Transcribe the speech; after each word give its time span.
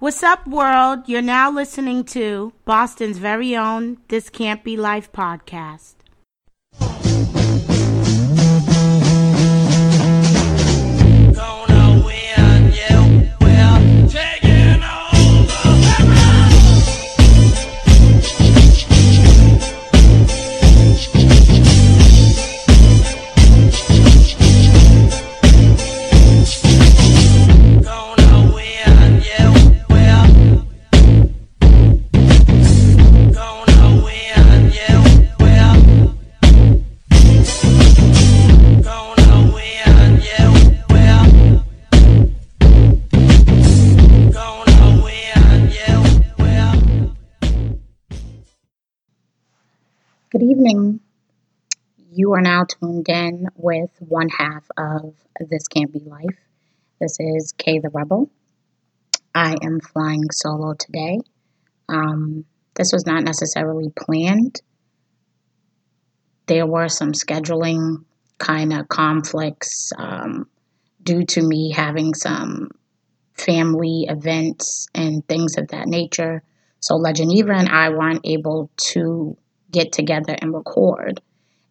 What's 0.00 0.22
up, 0.22 0.46
world? 0.46 1.08
You're 1.08 1.22
now 1.22 1.50
listening 1.50 2.04
to 2.14 2.52
Boston's 2.64 3.18
very 3.18 3.56
own 3.56 3.96
This 4.06 4.30
Can't 4.30 4.62
Be 4.62 4.76
Life 4.76 5.10
podcast. 5.10 5.97
Good 50.38 50.50
evening. 50.50 51.00
You 52.12 52.34
are 52.34 52.40
now 52.40 52.64
tuned 52.64 53.08
in 53.08 53.48
with 53.56 53.90
one 53.98 54.28
half 54.28 54.62
of 54.76 55.16
This 55.40 55.66
Can't 55.66 55.92
Be 55.92 55.98
Life. 55.98 56.38
This 57.00 57.16
is 57.18 57.52
Kay 57.58 57.80
the 57.80 57.88
Rebel. 57.88 58.30
I 59.34 59.56
am 59.60 59.80
flying 59.80 60.30
solo 60.30 60.74
today. 60.74 61.18
Um, 61.88 62.44
this 62.76 62.92
was 62.92 63.04
not 63.04 63.24
necessarily 63.24 63.90
planned. 63.98 64.62
There 66.46 66.66
were 66.66 66.88
some 66.88 67.14
scheduling 67.14 68.04
kind 68.38 68.72
of 68.72 68.86
conflicts 68.86 69.90
um, 69.98 70.46
due 71.02 71.24
to 71.24 71.42
me 71.42 71.72
having 71.72 72.14
some 72.14 72.70
family 73.34 74.06
events 74.08 74.86
and 74.94 75.26
things 75.26 75.58
of 75.58 75.66
that 75.68 75.88
nature. 75.88 76.44
So 76.78 76.94
Legend 76.94 77.32
Eva 77.32 77.54
and 77.54 77.68
I 77.68 77.88
weren't 77.88 78.24
able 78.24 78.70
to 78.92 79.36
get 79.70 79.92
together 79.92 80.36
and 80.40 80.54
record. 80.54 81.20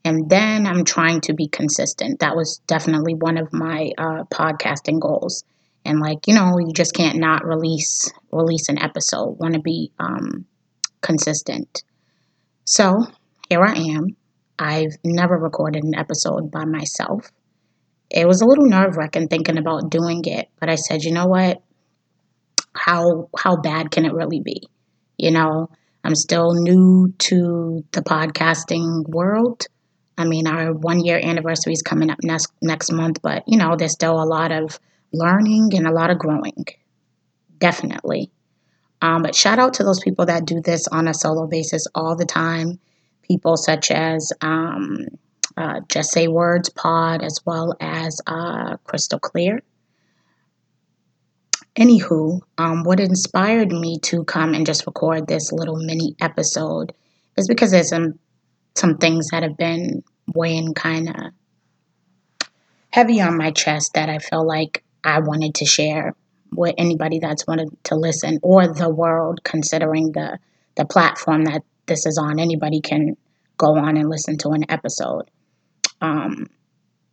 And 0.05 0.29
then 0.29 0.65
I'm 0.65 0.85
trying 0.85 1.21
to 1.21 1.33
be 1.33 1.47
consistent. 1.47 2.19
That 2.19 2.35
was 2.35 2.61
definitely 2.67 3.13
one 3.13 3.37
of 3.37 3.51
my 3.51 3.91
uh, 3.97 4.23
podcasting 4.31 5.01
goals. 5.01 5.43
And 5.83 5.99
like 5.99 6.27
you 6.27 6.33
know, 6.33 6.57
you 6.59 6.73
just 6.73 6.93
can't 6.93 7.17
not 7.17 7.45
release 7.45 8.11
release 8.31 8.69
an 8.69 8.77
episode. 8.77 9.37
Want 9.39 9.53
to 9.53 9.61
be 9.61 9.91
um, 9.99 10.45
consistent. 11.01 11.83
So 12.65 13.05
here 13.49 13.63
I 13.63 13.73
am. 13.73 14.15
I've 14.59 14.97
never 15.03 15.37
recorded 15.37 15.83
an 15.83 15.95
episode 15.95 16.51
by 16.51 16.65
myself. 16.65 17.31
It 18.09 18.27
was 18.27 18.41
a 18.41 18.45
little 18.45 18.65
nerve 18.65 18.97
wracking 18.97 19.27
thinking 19.27 19.57
about 19.57 19.89
doing 19.89 20.21
it, 20.25 20.49
but 20.59 20.69
I 20.69 20.75
said, 20.75 21.03
you 21.03 21.11
know 21.11 21.27
what? 21.27 21.61
How 22.73 23.29
how 23.37 23.57
bad 23.57 23.91
can 23.91 24.05
it 24.05 24.13
really 24.13 24.39
be? 24.39 24.63
You 25.17 25.31
know, 25.31 25.69
I'm 26.03 26.15
still 26.15 26.53
new 26.53 27.13
to 27.17 27.83
the 27.91 28.01
podcasting 28.01 29.07
world. 29.07 29.67
I 30.17 30.25
mean, 30.25 30.47
our 30.47 30.73
one 30.73 30.99
year 30.99 31.19
anniversary 31.21 31.73
is 31.73 31.81
coming 31.81 32.09
up 32.09 32.19
next 32.23 32.51
next 32.61 32.91
month, 32.91 33.21
but 33.21 33.43
you 33.47 33.57
know, 33.57 33.75
there's 33.75 33.91
still 33.91 34.21
a 34.21 34.25
lot 34.25 34.51
of 34.51 34.79
learning 35.13 35.71
and 35.75 35.87
a 35.87 35.91
lot 35.91 36.09
of 36.09 36.17
growing. 36.17 36.65
Definitely. 37.59 38.31
Um, 39.01 39.21
but 39.21 39.35
shout 39.35 39.59
out 39.59 39.75
to 39.75 39.83
those 39.83 39.99
people 39.99 40.25
that 40.25 40.45
do 40.45 40.61
this 40.61 40.87
on 40.87 41.07
a 41.07 41.13
solo 41.13 41.45
basis 41.47 41.87
all 41.93 42.15
the 42.15 42.25
time. 42.25 42.79
People 43.21 43.57
such 43.57 43.91
as 43.91 44.33
um, 44.41 45.05
uh, 45.55 45.81
Just 45.89 46.11
Say 46.11 46.27
Words 46.27 46.69
Pod, 46.69 47.21
as 47.23 47.39
well 47.45 47.75
as 47.79 48.19
uh, 48.25 48.77
Crystal 48.85 49.19
Clear. 49.19 49.61
Anywho, 51.77 52.41
um, 52.57 52.83
what 52.83 52.99
inspired 52.99 53.71
me 53.71 53.99
to 53.99 54.23
come 54.23 54.55
and 54.55 54.65
just 54.65 54.87
record 54.87 55.27
this 55.27 55.51
little 55.51 55.77
mini 55.77 56.15
episode 56.19 56.91
is 57.37 57.47
because 57.47 57.69
there's 57.69 57.89
some 57.89 58.17
some 58.75 58.97
things 58.97 59.27
that 59.31 59.43
have 59.43 59.57
been 59.57 60.03
weighing 60.33 60.73
kind 60.73 61.09
of 61.09 62.47
heavy 62.89 63.21
on 63.21 63.37
my 63.37 63.51
chest 63.51 63.91
that 63.93 64.09
I 64.09 64.17
feel 64.17 64.45
like 64.45 64.83
I 65.03 65.19
wanted 65.19 65.55
to 65.55 65.65
share 65.65 66.15
with 66.51 66.73
anybody 66.77 67.19
that's 67.19 67.45
wanted 67.45 67.69
to 67.85 67.95
listen 67.95 68.39
or 68.41 68.67
the 68.67 68.89
world, 68.89 69.43
considering 69.43 70.13
the 70.13 70.39
the 70.75 70.85
platform 70.85 71.43
that 71.43 71.61
this 71.85 72.07
is 72.07 72.17
on. 72.17 72.39
Anybody 72.39 72.81
can 72.81 73.17
go 73.57 73.77
on 73.77 73.97
and 73.97 74.09
listen 74.09 74.37
to 74.39 74.49
an 74.49 74.65
episode. 74.69 75.29
Um, 76.01 76.47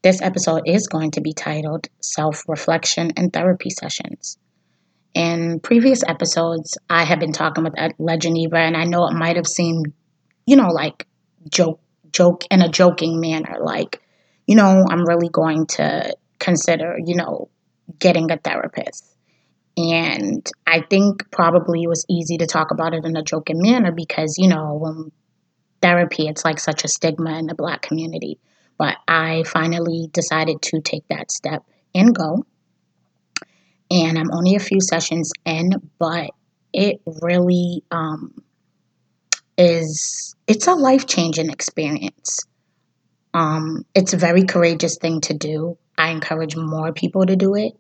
this 0.03 0.23
episode 0.23 0.63
is 0.67 0.87
going 0.87 1.11
to 1.13 1.21
be 1.21 1.35
titled 1.35 1.89
Self 2.01 2.45
Reflection 2.49 3.13
and 3.17 3.31
Therapy 3.31 3.69
Sessions. 3.69 4.39
In 5.15 5.61
previous 5.61 6.03
episodes, 6.03 6.77
I 6.91 7.05
have 7.05 7.21
been 7.21 7.33
talking 7.33 7.65
with 7.65 7.75
Legend 7.99 8.37
Eva, 8.37 8.57
and 8.57 8.77
I 8.77 8.85
know 8.85 9.07
it 9.07 9.15
might 9.15 9.37
have 9.37 9.47
seemed, 9.47 9.93
you 10.45 10.57
know, 10.57 10.69
like 10.69 11.07
joke, 11.49 11.81
joke 12.11 12.45
in 12.51 12.61
a 12.63 12.69
joking 12.69 13.21
manner. 13.21 13.59
Like, 13.61 14.03
you 14.47 14.57
know, 14.57 14.85
I'm 14.91 15.07
really 15.07 15.29
going 15.29 15.67
to 15.69 16.17
consider, 16.41 16.99
you 17.05 17.15
know, 17.15 17.49
getting 17.99 18.31
a 18.33 18.37
therapist. 18.37 19.15
And 19.77 20.49
I 20.67 20.83
think 20.89 21.31
probably 21.31 21.83
it 21.83 21.89
was 21.89 22.05
easy 22.09 22.39
to 22.39 22.47
talk 22.47 22.71
about 22.71 22.95
it 22.95 23.05
in 23.05 23.17
a 23.17 23.23
joking 23.23 23.61
manner 23.61 23.93
because, 23.93 24.37
you 24.39 24.49
know, 24.49 24.75
when 24.75 25.13
therapy, 25.81 26.27
it's 26.27 26.45
like 26.45 26.59
such 26.59 26.85
a 26.85 26.89
stigma 26.89 27.39
in 27.39 27.47
the 27.47 27.55
black 27.55 27.83
community. 27.83 28.39
But 28.79 28.97
I 29.07 29.45
finally 29.47 30.09
decided 30.13 30.63
to 30.63 30.81
take 30.81 31.07
that 31.09 31.31
step 31.31 31.65
and 31.95 32.15
go 32.15 32.45
and 33.91 34.19
I'm 34.19 34.33
only 34.33 34.55
a 34.55 34.61
few 34.61 34.81
sessions 34.81 35.33
in, 35.45 35.71
but 35.99 36.31
it 36.73 37.01
really 37.23 37.85
um, 37.91 38.43
is 39.57 40.35
it's 40.47 40.67
a 40.67 40.75
life 40.75 41.07
changing 41.07 41.51
experience. 41.51 42.41
Um, 43.33 43.85
it's 43.95 44.13
a 44.13 44.19
very 44.19 44.45
courageous 44.45 44.97
thing 44.99 45.21
to 45.23 45.35
do. 45.35 45.79
I 45.99 46.11
encourage 46.11 46.57
more 46.57 46.93
people 46.93 47.27
to 47.27 47.37
do 47.37 47.55
it, 47.55 47.73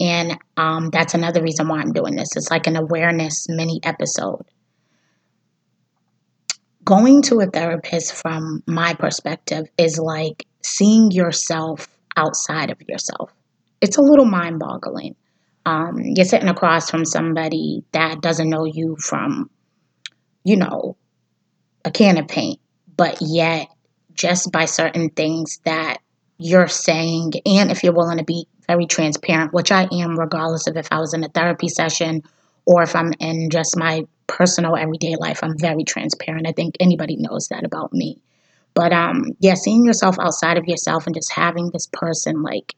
and 0.00 0.38
um, 0.56 0.90
that's 0.90 1.14
another 1.14 1.42
reason 1.42 1.68
why 1.68 1.80
I'm 1.80 1.92
doing 1.92 2.16
this. 2.16 2.36
It's 2.36 2.50
like 2.50 2.66
an 2.66 2.76
awareness 2.76 3.46
mini 3.48 3.80
episode. 3.82 4.44
Going 6.84 7.22
to 7.22 7.40
a 7.40 7.46
therapist, 7.46 8.14
from 8.14 8.62
my 8.66 8.94
perspective, 8.94 9.66
is 9.76 9.98
like 9.98 10.46
seeing 10.62 11.10
yourself 11.10 11.86
outside 12.16 12.70
of 12.70 12.80
yourself. 12.88 13.30
It's 13.80 13.98
a 13.98 14.02
little 14.02 14.24
mind 14.24 14.58
boggling 14.58 15.14
um, 15.66 16.00
you're 16.00 16.24
sitting 16.24 16.48
across 16.48 16.90
from 16.90 17.04
somebody 17.04 17.84
that 17.92 18.20
doesn't 18.20 18.48
know 18.48 18.64
you 18.64 18.96
from, 18.96 19.50
you 20.44 20.56
know, 20.56 20.96
a 21.84 21.90
can 21.90 22.18
of 22.18 22.28
paint, 22.28 22.60
but 22.96 23.18
yet 23.20 23.68
just 24.14 24.50
by 24.50 24.64
certain 24.64 25.10
things 25.10 25.60
that 25.64 25.98
you're 26.38 26.68
saying, 26.68 27.32
and 27.46 27.70
if 27.70 27.82
you're 27.82 27.92
willing 27.92 28.18
to 28.18 28.24
be 28.24 28.46
very 28.66 28.86
transparent, 28.86 29.52
which 29.52 29.72
I 29.72 29.88
am, 29.92 30.18
regardless 30.18 30.66
of 30.66 30.76
if 30.76 30.88
I 30.90 31.00
was 31.00 31.14
in 31.14 31.24
a 31.24 31.28
therapy 31.28 31.68
session 31.68 32.22
or 32.64 32.82
if 32.82 32.94
I'm 32.94 33.12
in 33.20 33.50
just 33.50 33.76
my 33.76 34.02
personal 34.26 34.76
everyday 34.76 35.16
life, 35.16 35.40
I'm 35.42 35.58
very 35.58 35.84
transparent. 35.84 36.46
I 36.46 36.52
think 36.52 36.76
anybody 36.78 37.16
knows 37.16 37.48
that 37.48 37.64
about 37.64 37.92
me. 37.92 38.18
But 38.74 38.92
um, 38.92 39.32
yeah, 39.40 39.54
seeing 39.54 39.84
yourself 39.84 40.16
outside 40.20 40.58
of 40.58 40.66
yourself 40.66 41.06
and 41.06 41.14
just 41.14 41.32
having 41.32 41.70
this 41.70 41.88
person 41.92 42.42
like 42.42 42.74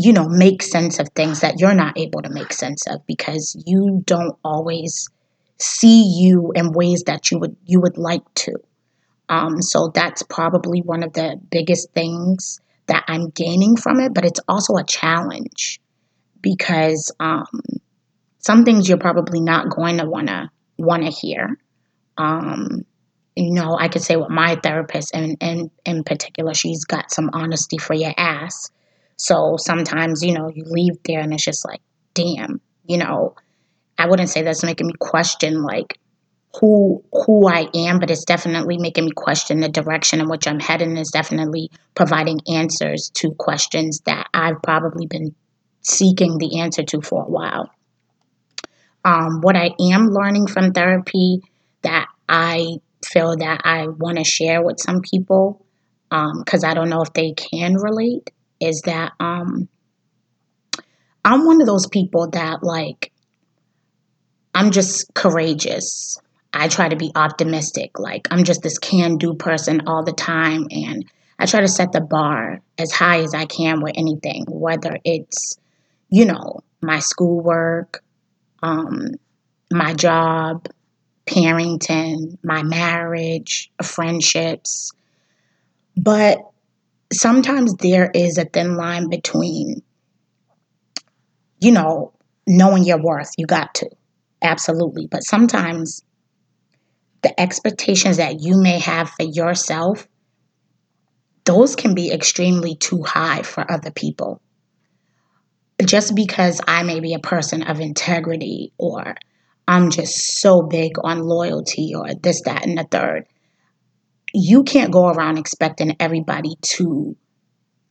you 0.00 0.12
know, 0.12 0.28
make 0.28 0.62
sense 0.62 1.00
of 1.00 1.08
things 1.10 1.40
that 1.40 1.58
you're 1.58 1.74
not 1.74 1.98
able 1.98 2.22
to 2.22 2.30
make 2.30 2.52
sense 2.52 2.86
of 2.86 3.04
because 3.06 3.60
you 3.66 4.00
don't 4.06 4.38
always 4.44 5.08
see 5.58 6.04
you 6.04 6.52
in 6.54 6.70
ways 6.70 7.02
that 7.06 7.32
you 7.32 7.38
would 7.40 7.56
you 7.66 7.80
would 7.80 7.98
like 7.98 8.22
to. 8.36 8.54
Um, 9.28 9.60
so 9.60 9.90
that's 9.92 10.22
probably 10.22 10.82
one 10.82 11.02
of 11.02 11.12
the 11.14 11.38
biggest 11.50 11.90
things 11.94 12.60
that 12.86 13.04
I'm 13.08 13.30
gaining 13.30 13.76
from 13.76 13.98
it, 13.98 14.14
but 14.14 14.24
it's 14.24 14.40
also 14.48 14.76
a 14.76 14.84
challenge 14.84 15.80
because 16.40 17.12
um, 17.18 17.60
some 18.38 18.64
things 18.64 18.88
you're 18.88 18.98
probably 18.98 19.40
not 19.40 19.68
going 19.68 19.98
to 19.98 20.06
wanna 20.06 20.52
wanna 20.78 21.10
hear. 21.10 21.58
Um, 22.16 22.86
you 23.34 23.52
know, 23.52 23.76
I 23.76 23.88
could 23.88 24.02
say 24.02 24.14
with 24.14 24.30
my 24.30 24.54
therapist, 24.62 25.12
and 25.12 25.36
in, 25.40 25.70
in 25.84 26.04
particular, 26.04 26.54
she's 26.54 26.84
got 26.84 27.10
some 27.10 27.30
honesty 27.32 27.78
for 27.78 27.94
your 27.94 28.14
ass 28.16 28.70
so 29.18 29.56
sometimes, 29.58 30.22
you 30.22 30.32
know, 30.32 30.48
you 30.48 30.64
leave 30.64 30.94
there 31.04 31.20
and 31.20 31.32
it's 31.34 31.44
just 31.44 31.66
like, 31.66 31.80
damn, 32.14 32.60
you 32.86 32.96
know, 32.96 33.34
I 33.98 34.08
wouldn't 34.08 34.28
say 34.28 34.42
that's 34.42 34.64
making 34.64 34.86
me 34.86 34.94
question 34.98 35.62
like 35.62 35.98
who 36.58 37.04
who 37.12 37.46
I 37.48 37.68
am, 37.74 37.98
but 37.98 38.10
it's 38.10 38.24
definitely 38.24 38.78
making 38.78 39.04
me 39.04 39.10
question 39.10 39.60
the 39.60 39.68
direction 39.68 40.20
in 40.20 40.28
which 40.28 40.46
I'm 40.46 40.60
heading. 40.60 40.96
Is 40.96 41.10
definitely 41.10 41.70
providing 41.94 42.40
answers 42.50 43.10
to 43.16 43.34
questions 43.34 44.00
that 44.06 44.28
I've 44.32 44.62
probably 44.62 45.06
been 45.06 45.34
seeking 45.82 46.38
the 46.38 46.60
answer 46.60 46.82
to 46.84 47.02
for 47.02 47.24
a 47.24 47.30
while. 47.30 47.70
Um, 49.04 49.40
what 49.40 49.56
I 49.56 49.70
am 49.80 50.08
learning 50.08 50.46
from 50.46 50.72
therapy 50.72 51.42
that 51.82 52.06
I 52.28 52.78
feel 53.04 53.36
that 53.36 53.62
I 53.64 53.88
want 53.88 54.18
to 54.18 54.24
share 54.24 54.62
with 54.62 54.80
some 54.80 55.00
people, 55.00 55.64
because 56.10 56.64
I 56.64 56.74
don't 56.74 56.88
know 56.88 57.02
if 57.02 57.12
they 57.12 57.32
can 57.32 57.74
relate, 57.74 58.30
is 58.60 58.82
that 58.84 59.12
um, 59.20 59.68
I'm 61.24 61.44
one 61.44 61.60
of 61.60 61.66
those 61.66 61.86
people 61.86 62.30
that 62.30 62.62
like 62.62 63.12
I'm 64.54 64.70
just 64.70 65.12
courageous. 65.14 66.18
I 66.52 66.68
try 66.68 66.88
to 66.88 66.96
be 66.96 67.12
optimistic. 67.14 67.98
Like 67.98 68.28
I'm 68.30 68.44
just 68.44 68.62
this 68.62 68.78
can-do 68.78 69.34
person 69.34 69.86
all 69.86 70.04
the 70.04 70.12
time 70.12 70.66
and 70.70 71.04
I 71.38 71.46
try 71.46 71.60
to 71.60 71.68
set 71.68 71.92
the 71.92 72.00
bar 72.00 72.60
as 72.78 72.90
high 72.90 73.20
as 73.20 73.34
I 73.34 73.44
can 73.44 73.80
with 73.80 73.92
anything, 73.96 74.44
whether 74.48 74.98
it's, 75.04 75.58
you 76.08 76.24
know, 76.24 76.64
my 76.80 76.98
schoolwork, 76.98 78.02
um, 78.62 79.14
my 79.70 79.94
job, 79.94 80.68
parenting, 81.26 82.38
my 82.42 82.62
marriage, 82.62 83.70
friendships. 83.82 84.90
But 85.96 86.38
sometimes 87.12 87.74
there 87.74 88.10
is 88.14 88.38
a 88.38 88.44
thin 88.44 88.76
line 88.76 89.08
between, 89.08 89.82
you 91.60 91.72
know, 91.72 92.12
knowing 92.46 92.84
your 92.84 93.02
worth. 93.02 93.30
You 93.36 93.46
got 93.46 93.74
to. 93.76 93.90
Absolutely. 94.42 95.06
But 95.10 95.24
sometimes 95.24 96.02
the 97.22 97.38
expectations 97.40 98.18
that 98.18 98.40
you 98.40 98.60
may 98.60 98.78
have 98.78 99.10
for 99.10 99.24
yourself 99.24 100.06
those 101.48 101.76
can 101.76 101.94
be 101.94 102.12
extremely 102.12 102.74
too 102.76 103.02
high 103.02 103.40
for 103.40 103.64
other 103.72 103.90
people. 103.90 104.42
Just 105.82 106.14
because 106.14 106.60
I 106.68 106.82
may 106.82 107.00
be 107.00 107.14
a 107.14 107.18
person 107.18 107.62
of 107.62 107.80
integrity 107.80 108.74
or 108.76 109.14
I'm 109.66 109.90
just 109.90 110.40
so 110.42 110.60
big 110.60 110.92
on 111.02 111.20
loyalty 111.20 111.94
or 111.94 112.12
this, 112.14 112.42
that, 112.42 112.66
and 112.66 112.76
the 112.76 112.84
third, 112.84 113.24
you 114.32 114.62
can't 114.64 114.92
go 114.92 115.08
around 115.08 115.38
expecting 115.38 115.96
everybody 116.00 116.56
to 116.62 117.16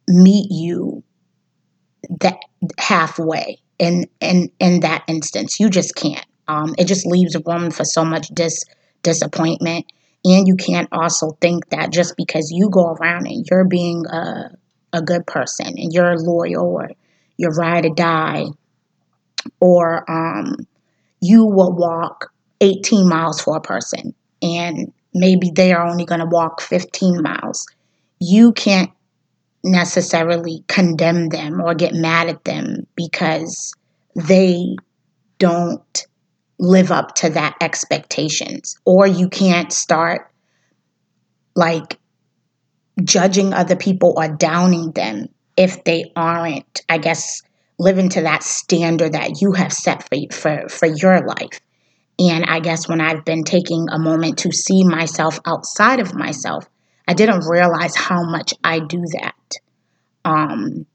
meet 0.07 0.47
you 0.51 1.03
that 2.21 2.37
halfway 2.77 3.59
in 3.79 4.05
in 4.21 4.49
in 4.59 4.81
that 4.81 5.03
instance. 5.07 5.59
You 5.59 5.69
just 5.69 5.95
can't. 5.95 6.25
Um, 6.47 6.75
it 6.77 6.85
just 6.85 7.05
leaves 7.05 7.35
room 7.45 7.71
for 7.71 7.83
so 7.83 8.05
much 8.05 8.29
dis 8.29 8.63
disappointment 9.03 9.85
and 10.25 10.47
you 10.47 10.55
can't 10.55 10.89
also 10.91 11.37
think 11.39 11.69
that 11.69 11.91
just 11.91 12.17
because 12.17 12.51
you 12.51 12.69
go 12.69 12.91
around 12.93 13.27
and 13.27 13.45
you're 13.49 13.63
being 13.63 14.05
a, 14.07 14.51
a 14.91 15.01
good 15.01 15.25
person 15.25 15.67
and 15.67 15.93
you're 15.93 16.17
loyal 16.17 16.65
or 16.65 16.91
you're 17.37 17.53
ride 17.53 17.85
or 17.85 17.93
die, 17.93 18.45
or 19.59 20.09
um, 20.11 20.67
you 21.21 21.45
will 21.45 21.71
walk 21.71 22.33
18 22.59 23.07
miles 23.07 23.39
for 23.39 23.55
a 23.55 23.61
person 23.61 24.13
and 24.41 24.91
maybe 25.13 25.51
they 25.53 25.73
are 25.73 25.87
only 25.87 26.05
going 26.05 26.19
to 26.19 26.25
walk 26.25 26.61
15 26.61 27.21
miles. 27.21 27.65
You 28.19 28.51
can't 28.53 28.91
necessarily 29.63 30.63
condemn 30.67 31.29
them 31.29 31.61
or 31.61 31.73
get 31.73 31.93
mad 31.93 32.29
at 32.29 32.43
them 32.45 32.85
because 32.95 33.73
they 34.15 34.75
don't 35.39 36.05
live 36.59 36.91
up 36.91 37.15
to 37.15 37.29
that 37.29 37.55
expectations 37.61 38.75
or 38.85 39.05
you 39.05 39.29
can't 39.29 39.71
start 39.71 40.31
like 41.55 41.99
judging 43.03 43.53
other 43.53 43.75
people 43.75 44.13
or 44.17 44.27
downing 44.27 44.91
them 44.91 45.27
if 45.55 45.83
they 45.83 46.11
aren't 46.15 46.81
i 46.89 46.97
guess 46.97 47.43
living 47.77 48.09
to 48.09 48.21
that 48.21 48.41
standard 48.41 49.11
that 49.11 49.39
you 49.39 49.51
have 49.51 49.71
set 49.71 50.07
for 50.09 50.17
for, 50.31 50.67
for 50.67 50.87
your 50.87 51.23
life 51.27 51.59
and 52.19 52.45
i 52.45 52.59
guess 52.59 52.87
when 52.87 53.01
i've 53.01 53.23
been 53.25 53.43
taking 53.43 53.87
a 53.91 53.99
moment 53.99 54.39
to 54.39 54.51
see 54.51 54.83
myself 54.83 55.39
outside 55.45 55.99
of 55.99 56.13
myself 56.15 56.67
i 57.07 57.13
didn't 57.13 57.47
realize 57.47 57.95
how 57.95 58.23
much 58.23 58.53
i 58.63 58.79
do 58.79 59.01
that. 59.13 59.55
Um 60.25 60.85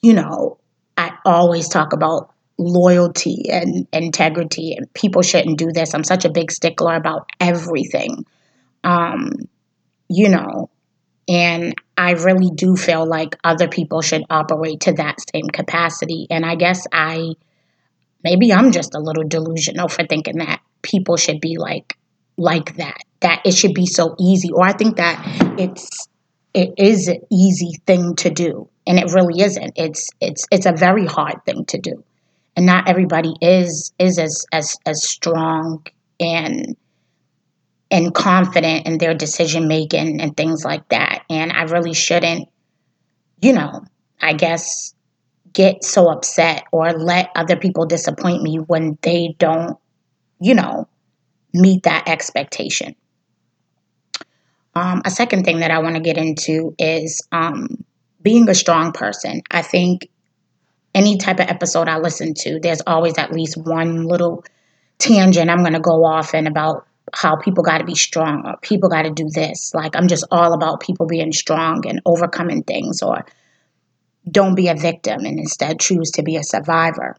you 0.00 0.14
know 0.14 0.58
i 0.96 1.12
always 1.24 1.68
talk 1.68 1.92
about 1.92 2.32
loyalty 2.58 3.46
and 3.50 3.86
integrity 3.92 4.74
and 4.76 4.92
people 4.92 5.22
shouldn't 5.22 5.58
do 5.58 5.72
this. 5.72 5.94
I'm 5.94 6.04
such 6.04 6.26
a 6.26 6.30
big 6.30 6.50
stickler 6.50 6.94
about 6.94 7.28
everything. 7.40 8.24
Um 8.84 9.32
you 10.08 10.28
know 10.28 10.70
and 11.28 11.74
i 11.96 12.12
really 12.12 12.50
do 12.54 12.76
feel 12.76 13.06
like 13.06 13.36
other 13.44 13.68
people 13.68 14.02
should 14.02 14.24
operate 14.30 14.80
to 14.80 14.92
that 14.94 15.18
same 15.32 15.48
capacity. 15.48 16.26
And 16.30 16.44
i 16.44 16.54
guess 16.54 16.86
i 16.92 17.34
maybe 18.22 18.52
i'm 18.52 18.72
just 18.72 18.94
a 18.94 19.00
little 19.00 19.24
delusional 19.24 19.88
for 19.88 20.04
thinking 20.06 20.38
that 20.38 20.60
people 20.82 21.16
should 21.16 21.40
be 21.40 21.56
like 21.58 21.96
like 22.36 22.76
that 22.76 22.98
that 23.20 23.40
it 23.44 23.52
should 23.52 23.74
be 23.74 23.86
so 23.86 24.14
easy 24.18 24.50
or 24.52 24.64
i 24.64 24.72
think 24.72 24.96
that 24.96 25.20
it's 25.58 26.08
it 26.52 26.74
is 26.78 27.08
an 27.08 27.20
easy 27.30 27.72
thing 27.86 28.16
to 28.16 28.28
do 28.28 28.68
and 28.84 28.98
it 28.98 29.12
really 29.12 29.40
isn't. 29.40 29.72
It's 29.76 30.08
it's 30.20 30.44
it's 30.50 30.66
a 30.66 30.72
very 30.72 31.06
hard 31.06 31.44
thing 31.44 31.64
to 31.66 31.78
do 31.78 32.02
and 32.56 32.66
not 32.66 32.88
everybody 32.88 33.34
is 33.40 33.92
is 33.98 34.18
as 34.18 34.44
as 34.52 34.76
as 34.86 35.02
strong 35.02 35.86
and 36.18 36.76
and 37.90 38.14
confident 38.14 38.86
in 38.86 38.98
their 38.98 39.14
decision 39.14 39.68
making 39.68 40.20
and 40.20 40.36
things 40.36 40.64
like 40.64 40.88
that 40.90 41.24
and 41.30 41.52
i 41.52 41.62
really 41.62 41.94
shouldn't 41.94 42.48
you 43.40 43.52
know 43.52 43.84
i 44.20 44.32
guess 44.32 44.94
get 45.52 45.84
so 45.84 46.10
upset 46.10 46.64
or 46.72 46.92
let 46.92 47.30
other 47.34 47.56
people 47.56 47.86
disappoint 47.86 48.42
me 48.42 48.56
when 48.56 48.98
they 49.02 49.34
don't 49.38 49.78
you 50.40 50.54
know 50.54 50.88
meet 51.52 51.82
that 51.82 52.08
expectation 52.08 52.94
um, 54.74 55.02
a 55.04 55.10
second 55.10 55.44
thing 55.44 55.60
that 55.60 55.70
i 55.70 55.78
want 55.78 55.96
to 55.96 56.02
get 56.02 56.16
into 56.16 56.74
is 56.78 57.26
um, 57.32 57.68
being 58.22 58.48
a 58.48 58.54
strong 58.54 58.92
person 58.92 59.42
i 59.50 59.62
think 59.62 60.08
any 60.94 61.16
type 61.16 61.40
of 61.40 61.48
episode 61.48 61.88
I 61.88 61.98
listen 61.98 62.34
to, 62.34 62.58
there's 62.60 62.82
always 62.86 63.16
at 63.18 63.32
least 63.32 63.56
one 63.56 64.04
little 64.04 64.44
tangent 64.98 65.50
I'm 65.50 65.60
going 65.60 65.72
to 65.72 65.80
go 65.80 66.04
off 66.04 66.34
and 66.34 66.48
about 66.48 66.86
how 67.12 67.36
people 67.36 67.64
got 67.64 67.78
to 67.78 67.84
be 67.84 67.94
strong 67.94 68.46
or 68.46 68.56
people 68.58 68.88
got 68.88 69.02
to 69.02 69.10
do 69.10 69.28
this. 69.28 69.72
Like, 69.74 69.96
I'm 69.96 70.08
just 70.08 70.24
all 70.30 70.52
about 70.52 70.80
people 70.80 71.06
being 71.06 71.32
strong 71.32 71.86
and 71.88 72.00
overcoming 72.04 72.62
things, 72.62 73.02
or 73.02 73.24
don't 74.30 74.54
be 74.54 74.68
a 74.68 74.74
victim 74.74 75.24
and 75.24 75.38
instead 75.38 75.80
choose 75.80 76.10
to 76.12 76.22
be 76.22 76.36
a 76.36 76.44
survivor. 76.44 77.16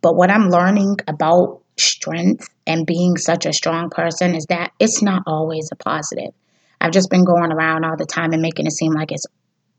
But 0.00 0.16
what 0.16 0.30
I'm 0.30 0.48
learning 0.48 0.98
about 1.06 1.62
strength 1.78 2.48
and 2.66 2.86
being 2.86 3.16
such 3.16 3.46
a 3.46 3.52
strong 3.52 3.90
person 3.90 4.34
is 4.34 4.46
that 4.46 4.72
it's 4.78 5.02
not 5.02 5.22
always 5.26 5.68
a 5.72 5.76
positive. 5.76 6.32
I've 6.80 6.92
just 6.92 7.10
been 7.10 7.24
going 7.24 7.52
around 7.52 7.84
all 7.84 7.96
the 7.96 8.06
time 8.06 8.32
and 8.32 8.42
making 8.42 8.66
it 8.66 8.72
seem 8.72 8.92
like 8.92 9.12
it's 9.12 9.26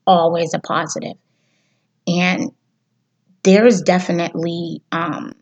always 0.07 0.53
a 0.53 0.59
positive. 0.59 1.17
And 2.07 2.51
there's 3.43 3.81
definitely 3.81 4.81
um, 4.91 5.33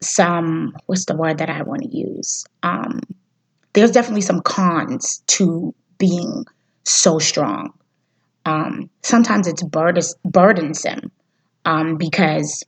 some 0.00 0.76
what's 0.86 1.06
the 1.06 1.16
word 1.16 1.38
that 1.38 1.50
I 1.50 1.62
want 1.62 1.82
to 1.82 1.96
use? 1.96 2.44
Um, 2.62 3.00
there's 3.72 3.90
definitely 3.90 4.22
some 4.22 4.40
cons 4.40 5.22
to 5.28 5.74
being 5.98 6.44
so 6.84 7.18
strong. 7.18 7.72
Um, 8.46 8.88
sometimes 9.02 9.48
it's 9.48 9.62
burdensome 10.24 11.10
um, 11.64 11.96
because 11.96 12.64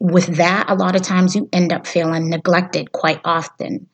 with 0.00 0.26
that, 0.36 0.68
a 0.68 0.74
lot 0.74 0.96
of 0.96 1.02
times 1.02 1.36
you 1.36 1.48
end 1.52 1.72
up 1.72 1.86
feeling 1.86 2.28
neglected 2.28 2.90
quite 2.90 3.20
often 3.24 3.86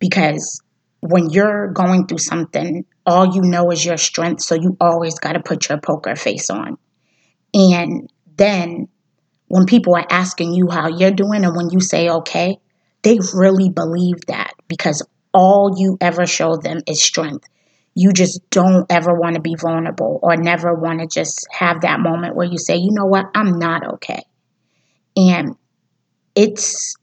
because 0.00 0.60
when 1.00 1.30
you're 1.30 1.68
going 1.68 2.06
through 2.06 2.18
something, 2.18 2.84
all 3.06 3.34
you 3.34 3.42
know 3.42 3.70
is 3.70 3.84
your 3.84 3.96
strength, 3.96 4.42
so 4.42 4.56
you 4.56 4.76
always 4.80 5.18
got 5.20 5.32
to 5.32 5.40
put 5.40 5.68
your 5.68 5.78
poker 5.80 6.16
face 6.16 6.50
on. 6.50 6.76
And 7.54 8.10
then 8.36 8.88
when 9.46 9.66
people 9.66 9.94
are 9.94 10.06
asking 10.10 10.54
you 10.54 10.68
how 10.68 10.88
you're 10.88 11.10
doing 11.12 11.44
and 11.44 11.56
when 11.56 11.70
you 11.70 11.80
say 11.80 12.08
okay, 12.08 12.58
they 13.02 13.18
really 13.34 13.70
believe 13.70 14.26
that 14.26 14.52
because 14.68 15.06
all 15.32 15.74
you 15.76 15.96
ever 16.00 16.26
show 16.26 16.56
them 16.56 16.80
is 16.86 17.02
strength. 17.02 17.48
You 17.94 18.12
just 18.12 18.40
don't 18.50 18.86
ever 18.90 19.12
want 19.12 19.34
to 19.34 19.40
be 19.40 19.56
vulnerable 19.60 20.20
or 20.22 20.36
never 20.36 20.74
want 20.74 21.00
to 21.00 21.06
just 21.06 21.46
have 21.50 21.82
that 21.82 22.00
moment 22.00 22.36
where 22.36 22.46
you 22.46 22.58
say, 22.58 22.76
you 22.76 22.90
know 22.92 23.06
what, 23.06 23.26
I'm 23.34 23.58
not 23.58 23.94
okay. 23.94 24.22
And 25.16 25.56
it's, 26.34 26.94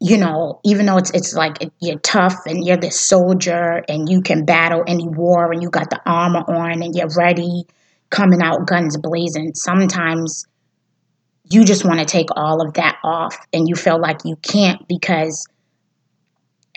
you 0.00 0.16
know, 0.18 0.60
even 0.64 0.86
though 0.86 0.96
it's 0.98 1.10
it's 1.10 1.34
like 1.34 1.58
you're 1.80 1.98
tough 2.00 2.34
and 2.46 2.64
you're 2.64 2.76
the 2.76 2.90
soldier 2.90 3.82
and 3.88 4.08
you 4.08 4.20
can 4.20 4.44
battle 4.44 4.82
any 4.86 5.06
war 5.08 5.52
and 5.52 5.62
you 5.62 5.70
got 5.70 5.90
the 5.90 6.00
armor 6.04 6.44
on 6.48 6.82
and 6.82 6.94
you're 6.94 7.08
ready, 7.16 7.64
coming 8.10 8.42
out 8.42 8.66
guns 8.66 8.96
blazing, 8.96 9.54
sometimes 9.54 10.46
you 11.50 11.64
just 11.64 11.84
want 11.84 11.98
to 12.00 12.04
take 12.04 12.28
all 12.36 12.60
of 12.60 12.74
that 12.74 12.98
off 13.02 13.36
and 13.52 13.68
you 13.68 13.74
feel 13.74 14.00
like 14.00 14.18
you 14.24 14.36
can't 14.36 14.86
because 14.88 15.46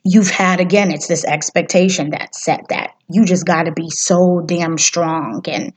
you've 0.04 0.30
had 0.30 0.60
again 0.60 0.92
it's 0.92 1.08
this 1.08 1.26
expectation 1.26 2.12
that 2.12 2.36
set 2.36 2.62
that 2.70 2.92
you 3.10 3.26
just 3.26 3.46
got 3.46 3.64
to 3.64 3.72
be 3.72 3.90
so 3.90 4.42
damn 4.46 4.78
strong 4.78 5.42
and 5.48 5.74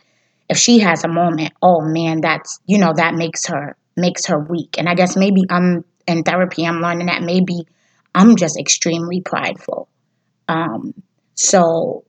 if 0.49 0.57
she 0.57 0.79
has 0.79 1.05
a 1.05 1.09
moment 1.09 1.53
oh 1.63 1.81
man 1.83 2.21
that's 2.21 2.61
you 2.67 2.79
know 2.79 2.93
that 2.95 3.15
makes 3.15 3.47
her 3.47 3.77
makes 3.97 4.27
her 4.27 4.39
weak 4.39 4.77
and 4.79 4.89
i 4.89 4.95
guess 4.95 5.17
maybe 5.17 5.43
i'm 5.51 5.85
in 6.07 6.23
therapy, 6.23 6.65
I'm 6.65 6.81
learning 6.81 7.07
that 7.07 7.23
maybe 7.23 7.67
I'm 8.15 8.37
just 8.37 8.59
extremely 8.59 9.21
prideful. 9.21 9.89
Um, 10.49 10.95
so, 11.35 12.05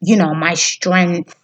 you 0.00 0.16
know, 0.16 0.34
my 0.34 0.54
strength 0.54 1.34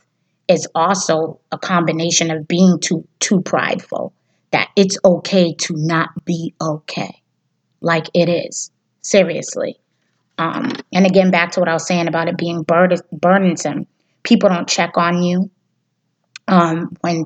is 0.49 0.69
also 0.75 1.41
a 1.51 1.59
combination 1.59 2.31
of 2.31 2.47
being 2.47 2.79
too 2.81 3.07
too 3.19 3.41
prideful. 3.41 4.13
That 4.53 4.69
it's 4.77 4.99
okay 5.05 5.55
to 5.55 5.75
not 5.77 6.11
be 6.25 6.55
okay, 6.61 7.23
like 7.81 8.07
it 8.15 8.29
is. 8.29 8.71
Seriously. 9.01 9.81
Um, 10.39 10.73
and 10.93 11.07
again, 11.07 11.31
back 11.31 11.53
to 11.53 11.61
what 11.61 11.69
I 11.69 11.75
was 11.75 11.87
saying 11.87 12.09
about 12.09 12.29
it 12.29 12.37
being 12.37 12.63
burden, 12.63 12.99
burdensome. 13.13 13.87
People 14.23 14.49
don't 14.49 14.69
check 14.69 14.97
on 14.97 15.23
you 15.23 15.51
um, 16.49 16.97
when 17.03 17.25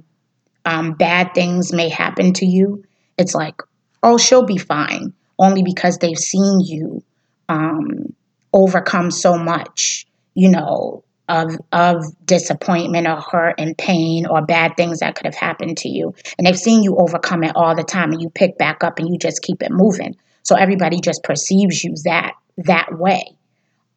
um, 0.64 0.92
bad 0.92 1.32
things 1.34 1.72
may 1.72 1.88
happen 1.88 2.32
to 2.34 2.46
you. 2.46 2.84
It's 3.16 3.34
like, 3.34 3.62
oh, 4.02 4.18
she'll 4.18 4.44
be 4.44 4.58
fine, 4.58 5.12
only 5.38 5.62
because 5.62 5.98
they've 5.98 6.18
seen 6.18 6.60
you 6.60 7.02
um, 7.48 8.14
overcome 8.52 9.10
so 9.10 9.38
much, 9.38 10.06
you 10.34 10.50
know, 10.50 11.02
of 11.28 11.56
of 11.72 12.04
disappointment 12.24 13.06
or 13.06 13.20
hurt 13.20 13.54
and 13.58 13.76
pain 13.76 14.26
or 14.26 14.44
bad 14.44 14.72
things 14.76 15.00
that 15.00 15.14
could 15.14 15.26
have 15.26 15.34
happened 15.34 15.76
to 15.78 15.88
you, 15.88 16.14
and 16.36 16.46
they've 16.46 16.58
seen 16.58 16.82
you 16.82 16.96
overcome 16.96 17.44
it 17.44 17.52
all 17.54 17.74
the 17.74 17.82
time, 17.82 18.12
and 18.12 18.20
you 18.20 18.30
pick 18.30 18.58
back 18.58 18.84
up 18.84 18.98
and 18.98 19.08
you 19.08 19.18
just 19.18 19.42
keep 19.42 19.62
it 19.62 19.70
moving. 19.70 20.16
So 20.42 20.56
everybody 20.56 21.00
just 21.00 21.22
perceives 21.22 21.84
you 21.84 21.94
that 22.04 22.32
that 22.58 22.88
way. 22.92 23.36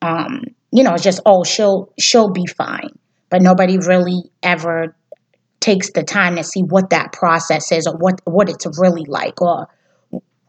Um, 0.02 0.44
you 0.72 0.84
know, 0.84 0.94
it's 0.94 1.04
just 1.04 1.22
oh, 1.26 1.44
she'll 1.44 1.94
she'll 2.00 2.32
be 2.32 2.46
fine, 2.46 2.98
but 3.30 3.42
nobody 3.42 3.78
really 3.78 4.32
ever 4.42 4.96
takes 5.62 5.92
the 5.92 6.04
time 6.04 6.36
to 6.36 6.44
see 6.44 6.62
what 6.62 6.90
that 6.90 7.14
process 7.14 7.72
is 7.72 7.88
or 7.88 7.96
what 7.96 8.20
what 8.26 8.50
it's 8.50 8.66
really 8.80 9.06
like 9.06 9.42
or 9.42 9.68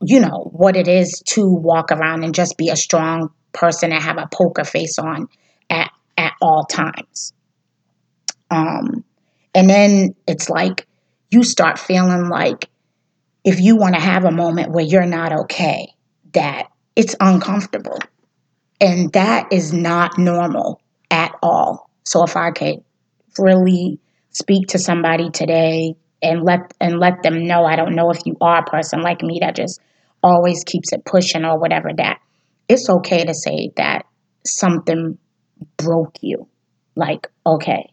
you 0.01 0.19
know 0.19 0.51
what 0.53 0.77
it 0.77 0.89
is 0.89 1.23
to 1.27 1.47
walk 1.47 1.93
around 1.93 2.25
and 2.25 2.35
just 2.35 2.57
be 2.57 2.71
a 2.71 2.77
strong 2.77 3.29
person 3.53 3.93
and 3.93 4.03
have 4.03 4.17
a 4.17 4.29
poker 4.33 4.65
face 4.65 4.99
on 4.99 5.29
at 5.71 5.91
at 6.17 6.33
all 6.41 6.65
times 6.65 7.35
um 8.51 9.05
and 9.55 9.69
then 9.69 10.15
it's 10.27 10.49
like 10.49 10.87
you 11.31 11.43
start 11.45 11.79
feeling 11.79 12.29
like 12.31 12.69
if 13.45 13.61
you 13.61 13.77
want 13.77 13.95
to 13.95 14.01
have 14.01 14.25
a 14.25 14.31
moment 14.31 14.73
where 14.73 14.85
you're 14.85 15.07
not 15.07 15.41
okay 15.41 15.93
that 16.33 16.69
it's 16.97 17.15
uncomfortable 17.21 17.99
and 18.81 19.13
that 19.13 19.53
is 19.53 19.73
not 19.73 20.19
normal 20.19 20.81
at 21.11 21.33
all 21.43 21.91
so 22.05 22.23
if 22.25 22.37
i 22.37 22.51
could 22.51 22.83
really 23.39 23.99
speak 24.31 24.69
to 24.69 24.79
somebody 24.79 25.31
today 25.31 25.95
and 26.23 26.43
let 26.43 26.73
and 26.81 26.99
let 26.99 27.23
them 27.23 27.47
know 27.47 27.65
I 27.65 27.77
don't 27.77 27.95
know 27.95 28.11
if 28.11 28.21
you 28.25 28.37
are 28.41 28.61
a 28.61 28.71
person 28.71 29.01
like 29.03 29.23
me 29.23 29.39
that 29.41 29.57
just 29.57 29.81
always 30.23 30.63
keeps 30.65 30.93
it 30.93 31.05
pushing 31.05 31.45
or 31.45 31.59
whatever 31.59 31.91
that 31.97 32.21
it's 32.69 32.89
okay 32.89 33.25
to 33.25 33.35
say 33.35 33.71
that 33.77 34.07
something 34.47 35.19
broke 35.77 36.17
you. 36.21 36.49
Like, 36.95 37.29
okay, 37.47 37.93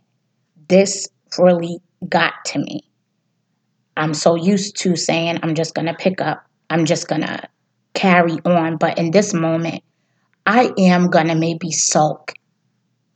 this 0.68 1.08
really 1.38 1.80
got 2.08 2.34
to 2.48 2.60
me. 2.60 2.82
I'm 3.98 4.14
so 4.14 4.36
used 4.36 4.78
to 4.82 4.96
saying 4.96 5.40
I'm 5.44 5.56
just 5.56 5.76
going 5.76 5.88
to 5.88 5.94
pick 5.94 6.22
up, 6.22 6.46
I'm 6.70 6.86
just 6.86 7.08
going 7.08 7.22
to 7.22 7.50
carry 7.94 8.40
on, 8.46 8.78
but 8.78 8.98
in 8.98 9.12
this 9.12 9.34
moment 9.34 9.84
I 10.46 10.72
am 10.78 11.10
going 11.10 11.28
to 11.28 11.36
maybe 11.36 11.72
sulk 11.72 12.34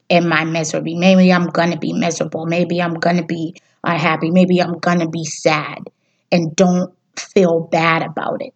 in 0.08 0.27
my 0.27 0.46
misery. 0.46 0.94
Maybe 0.94 1.34
I'm 1.34 1.48
going 1.48 1.72
to 1.72 1.80
be 1.80 1.92
miserable. 1.92 2.46
Maybe 2.46 2.80
I'm 2.80 2.94
going 2.94 3.18
to 3.18 3.25
be 3.25 3.56
unhappy. 3.84 4.30
Maybe 4.30 4.62
I'm 4.62 4.77
going 4.77 5.00
to 5.00 5.10
be 5.10 5.25
sad. 5.25 5.80
And 6.32 6.56
don't 6.56 6.94
feel 7.18 7.62
bad 7.72 8.03
about 8.03 8.42
it. 8.42 8.53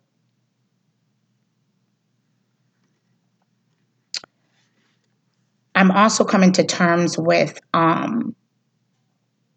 I'm 5.73 5.91
also 5.91 6.23
coming 6.23 6.51
to 6.53 6.63
terms 6.63 7.17
with 7.17 7.59
um, 7.73 8.35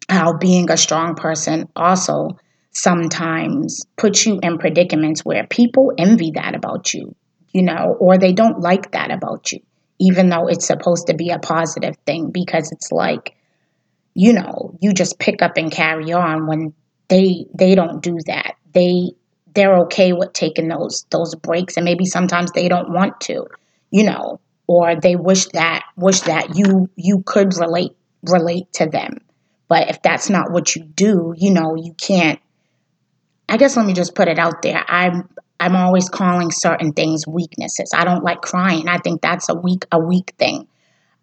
how 0.09 0.37
being 0.37 0.69
a 0.69 0.77
strong 0.77 1.15
person 1.15 1.67
also 1.75 2.37
sometimes 2.71 3.85
puts 3.97 4.25
you 4.25 4.39
in 4.41 4.57
predicaments 4.57 5.25
where 5.25 5.45
people 5.47 5.93
envy 5.97 6.31
that 6.31 6.55
about 6.55 6.93
you, 6.93 7.15
you 7.51 7.61
know, 7.61 7.97
or 7.99 8.17
they 8.17 8.33
don't 8.33 8.59
like 8.59 8.91
that 8.91 9.11
about 9.11 9.51
you 9.51 9.59
even 10.01 10.29
though 10.29 10.47
it's 10.47 10.65
supposed 10.65 11.05
to 11.07 11.13
be 11.13 11.29
a 11.29 11.37
positive 11.37 11.95
thing 12.07 12.31
because 12.31 12.71
it's 12.71 12.91
like 12.91 13.35
you 14.15 14.33
know 14.33 14.75
you 14.81 14.93
just 14.93 15.19
pick 15.19 15.41
up 15.41 15.55
and 15.57 15.71
carry 15.71 16.11
on 16.11 16.47
when 16.47 16.73
they 17.07 17.45
they 17.53 17.75
don't 17.75 18.01
do 18.01 18.17
that. 18.25 18.55
They 18.73 19.11
they're 19.53 19.77
okay 19.81 20.11
with 20.11 20.33
taking 20.33 20.67
those 20.67 21.05
those 21.11 21.35
breaks 21.35 21.77
and 21.77 21.85
maybe 21.85 22.05
sometimes 22.05 22.51
they 22.51 22.67
don't 22.67 22.91
want 22.91 23.21
to 23.21 23.45
you 23.91 24.03
know 24.03 24.39
or 24.65 24.95
they 24.95 25.15
wish 25.15 25.45
that 25.49 25.83
wish 25.95 26.21
that 26.21 26.57
you 26.57 26.89
you 26.95 27.21
could 27.25 27.55
relate 27.57 27.91
relate 28.23 28.73
to 28.73 28.87
them. 28.87 29.19
But 29.67 29.89
if 29.89 30.01
that's 30.01 30.31
not 30.31 30.51
what 30.51 30.75
you 30.75 30.83
do 30.83 31.35
you 31.37 31.51
know 31.51 31.75
you 31.75 31.93
can't 31.93 32.39
i 33.51 33.57
guess 33.57 33.77
let 33.77 33.85
me 33.85 33.93
just 33.93 34.15
put 34.15 34.27
it 34.27 34.39
out 34.39 34.61
there 34.63 34.83
i'm 34.87 35.29
I'm 35.61 35.75
always 35.75 36.09
calling 36.09 36.49
certain 36.49 36.91
things 36.91 37.27
weaknesses. 37.27 37.91
I 37.93 38.03
don't 38.03 38.23
like 38.23 38.41
crying. 38.41 38.87
I 38.87 38.97
think 38.97 39.21
that's 39.21 39.47
a 39.47 39.53
weak 39.53 39.85
a 39.91 39.99
weak 39.99 40.33
thing. 40.39 40.67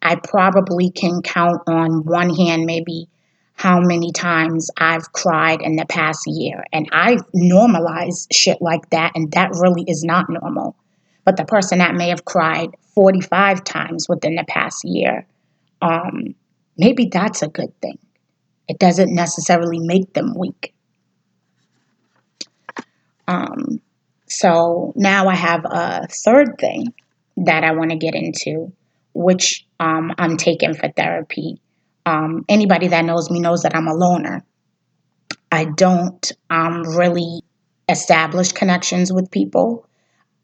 I 0.00 0.14
probably 0.14 0.90
can 0.90 1.22
count 1.22 1.62
on 1.66 2.04
one 2.04 2.32
hand 2.32 2.64
maybe 2.64 3.08
how 3.54 3.80
many 3.80 4.12
times 4.12 4.70
I've 4.76 5.12
cried 5.12 5.60
in 5.60 5.74
the 5.74 5.86
past 5.86 6.24
year 6.28 6.62
and 6.72 6.88
I've 6.92 7.22
normalized 7.34 8.32
shit 8.32 8.62
like 8.62 8.88
that 8.90 9.10
and 9.16 9.32
that 9.32 9.50
really 9.60 9.82
is 9.88 10.04
not 10.04 10.30
normal. 10.30 10.76
But 11.24 11.36
the 11.36 11.44
person 11.44 11.78
that 11.78 11.96
may 11.96 12.10
have 12.10 12.24
cried 12.24 12.68
45 12.94 13.64
times 13.64 14.06
within 14.08 14.36
the 14.36 14.44
past 14.46 14.84
year, 14.84 15.26
um, 15.82 16.36
maybe 16.76 17.08
that's 17.10 17.42
a 17.42 17.48
good 17.48 17.72
thing. 17.80 17.98
It 18.68 18.78
doesn't 18.78 19.12
necessarily 19.12 19.80
make 19.80 20.12
them 20.12 20.34
weak. 20.36 20.72
Um, 23.28 23.80
so 24.26 24.92
now 24.96 25.28
I 25.28 25.34
have 25.34 25.64
a 25.64 26.08
third 26.24 26.58
thing 26.58 26.92
that 27.36 27.62
I 27.62 27.72
want 27.72 27.90
to 27.90 27.96
get 27.96 28.14
into, 28.14 28.72
which 29.14 29.66
um, 29.78 30.12
I'm 30.18 30.36
taking 30.36 30.74
for 30.74 30.88
therapy. 30.88 31.60
Um, 32.04 32.44
anybody 32.48 32.88
that 32.88 33.04
knows 33.04 33.30
me 33.30 33.38
knows 33.38 33.62
that 33.62 33.76
I'm 33.76 33.86
a 33.86 33.94
loner. 33.94 34.44
I 35.52 35.66
don't 35.66 36.32
um, 36.50 36.82
really 36.82 37.42
establish 37.88 38.52
connections 38.52 39.12
with 39.12 39.30
people. 39.30 39.86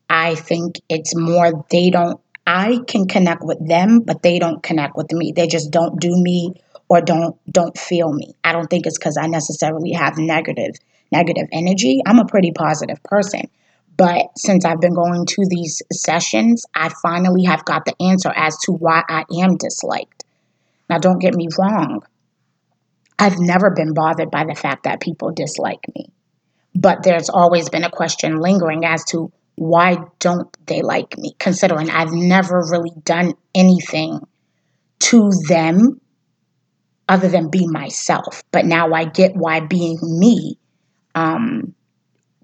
I 0.08 0.34
think 0.34 0.80
it's 0.88 1.16
more 1.16 1.64
they 1.70 1.90
don't, 1.90 2.20
I 2.46 2.80
can 2.86 3.06
connect 3.06 3.42
with 3.42 3.66
them, 3.66 4.00
but 4.00 4.22
they 4.22 4.38
don't 4.38 4.62
connect 4.62 4.96
with 4.96 5.10
me. 5.12 5.32
They 5.34 5.46
just 5.46 5.70
don't 5.70 5.98
do 5.98 6.10
me 6.14 6.54
or 6.88 7.00
don't 7.00 7.36
don't 7.50 7.76
feel 7.78 8.12
me. 8.12 8.34
I 8.44 8.52
don't 8.52 8.68
think 8.68 8.86
it's 8.86 8.98
because 8.98 9.16
I 9.16 9.26
necessarily 9.26 9.92
have 9.92 10.18
negative 10.18 10.74
negative 11.14 11.48
energy. 11.52 12.00
I'm 12.04 12.18
a 12.18 12.26
pretty 12.26 12.50
positive 12.52 13.02
person. 13.02 13.42
But 13.96 14.36
since 14.36 14.64
I've 14.64 14.80
been 14.80 14.94
going 14.94 15.24
to 15.26 15.46
these 15.48 15.80
sessions, 15.92 16.66
I 16.74 16.90
finally 17.02 17.44
have 17.44 17.64
got 17.64 17.84
the 17.84 17.94
answer 18.02 18.32
as 18.34 18.56
to 18.64 18.72
why 18.72 19.02
I 19.08 19.24
am 19.40 19.56
disliked. 19.56 20.24
Now, 20.90 20.98
don't 20.98 21.20
get 21.20 21.34
me 21.34 21.48
wrong. 21.58 22.02
I've 23.18 23.38
never 23.38 23.70
been 23.70 23.94
bothered 23.94 24.30
by 24.30 24.44
the 24.44 24.56
fact 24.56 24.84
that 24.84 25.00
people 25.00 25.30
dislike 25.30 25.86
me. 25.94 26.06
But 26.74 27.04
there's 27.04 27.30
always 27.30 27.68
been 27.68 27.84
a 27.84 27.90
question 27.90 28.40
lingering 28.40 28.84
as 28.84 29.04
to 29.10 29.32
why 29.54 29.98
don't 30.18 30.48
they 30.66 30.82
like 30.82 31.16
me, 31.16 31.36
considering 31.38 31.88
I've 31.88 32.10
never 32.10 32.60
really 32.68 32.90
done 33.04 33.34
anything 33.54 34.20
to 34.98 35.30
them 35.46 36.00
other 37.08 37.28
than 37.28 37.50
be 37.50 37.68
myself. 37.68 38.42
But 38.50 38.66
now 38.66 38.92
I 38.92 39.04
get 39.04 39.36
why 39.36 39.60
being 39.60 39.98
me 40.02 40.58
um, 41.14 41.74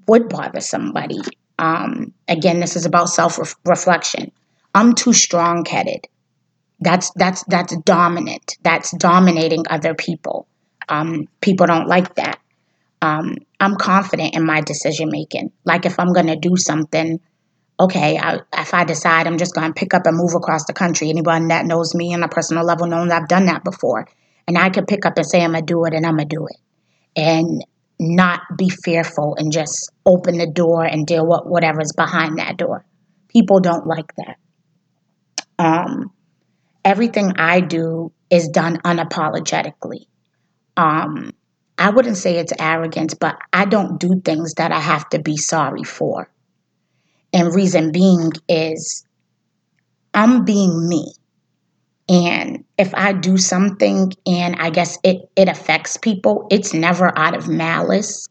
would 0.07 0.29
bother 0.29 0.61
somebody. 0.61 1.21
Um, 1.59 2.13
again, 2.29 2.61
this 2.61 2.77
is 2.77 2.87
about 2.87 3.09
self 3.09 3.39
reflection. 3.65 4.33
I'm 4.75 4.95
too 4.95 5.13
strong 5.13 5.65
headed. 5.65 6.07
That's 6.81 7.11
that's 7.13 7.45
that's 7.45 7.77
dominant. 7.79 8.57
That's 8.63 8.97
dominating 8.97 9.65
other 9.69 9.95
people. 9.95 10.47
Um, 10.89 11.29
people 11.41 11.67
don't 11.67 11.89
like 11.89 12.15
that. 12.17 12.41
Um, 13.03 13.37
I'm 13.61 13.77
confident 13.77 14.35
in 14.35 14.45
my 14.45 14.61
decision 14.61 15.11
making. 15.11 15.53
Like 15.65 15.87
if 15.87 15.99
I'm 15.99 16.13
gonna 16.13 16.37
do 16.37 16.57
something, 16.57 17.21
okay, 17.79 18.19
I, 18.19 18.41
if 18.57 18.75
I 18.75 18.85
decide 18.85 19.27
I'm 19.27 19.39
just 19.39 19.55
gonna 19.55 19.73
pick 19.73 19.95
up 19.95 20.07
and 20.07 20.17
move 20.17 20.35
across 20.35 20.65
the 20.65 20.73
country, 20.73 21.11
anyone 21.11 21.49
that 21.49 21.67
knows 21.67 21.95
me 21.95 22.15
on 22.15 22.23
a 22.23 22.29
personal 22.29 22.65
level 22.65 22.87
knows 22.87 23.11
I've 23.11 23.29
done 23.29 23.47
that 23.47 23.65
before, 23.65 24.09
and 24.49 24.57
I 24.59 24.71
can 24.71 24.87
pick 24.87 25.05
up 25.07 25.17
and 25.17 25.27
say 25.27 25.43
I'm 25.43 25.53
gonna 25.53 25.63
do 25.63 25.85
it, 25.85 25.95
and 25.95 26.07
I'm 26.07 26.17
gonna 26.17 26.27
do 26.27 26.47
it. 26.47 26.57
And 27.17 27.65
not 28.01 28.41
be 28.57 28.71
fearful 28.71 29.37
and 29.37 29.53
just 29.53 29.93
open 30.07 30.39
the 30.39 30.47
door 30.47 30.85
and 30.85 31.07
deal 31.07 31.27
with 31.27 31.43
whatever's 31.45 31.93
behind 31.93 32.39
that 32.39 32.57
door. 32.57 32.85
People 33.29 33.61
don't 33.61 33.87
like 33.87 34.13
that. 34.17 34.37
Um, 35.59 36.11
everything 36.85 37.35
I 37.37 37.61
do 37.61 38.11
is 38.31 38.49
done 38.49 38.79
unapologetically. 38.79 40.07
Um, 40.77 41.35
I 41.77 41.91
wouldn't 41.91 42.17
say 42.17 42.39
it's 42.39 42.53
arrogance, 42.59 43.15
but 43.15 43.37
I 43.53 43.67
don't 43.67 44.01
do 44.01 44.21
things 44.25 44.55
that 44.55 44.73
I 44.73 44.81
have 44.81 45.09
to 45.11 45.19
be 45.19 45.37
sorry 45.37 45.85
for. 45.85 46.31
And 47.33 47.55
reason 47.55 47.93
being 47.93 48.33
is 48.49 49.05
I'm 50.15 50.45
being 50.45 50.89
me. 50.89 51.13
And 52.11 52.65
if 52.77 52.93
I 52.95 53.13
do 53.13 53.39
something 53.39 54.13
and 54.27 54.57
I 54.57 54.71
guess 54.71 54.99
it, 55.05 55.31
it 55.37 55.49
affects 55.49 55.97
people, 55.97 56.49
it's 56.51 56.75
never 56.75 57.17
out 57.17 57.37
of 57.37 57.49
malice. 57.49 58.27